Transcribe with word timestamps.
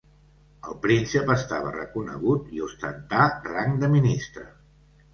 El 0.71 0.79
príncep 0.85 1.29
estava 1.35 1.75
reconegut 1.77 2.51
i 2.59 2.65
ostentà 2.71 3.31
rang 3.53 3.81
de 3.85 3.95
ministre. 3.99 4.53